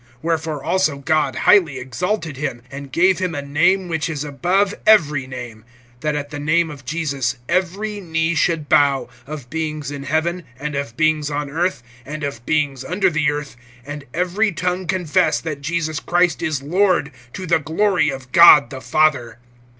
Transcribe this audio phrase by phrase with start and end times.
[0.23, 5.27] (9)Wherefore also God highly exalted him, and gave him a name which is above every
[5.27, 5.63] name;
[6.01, 10.73] (10)that at the name of Jesus every knee should bow, of beings in heaven, and
[10.75, 15.61] of beings on earth, and of beings under the earth, (11)and every tongue confess that
[15.61, 19.37] Jesus Christ is Lord, to the glory of God the Father.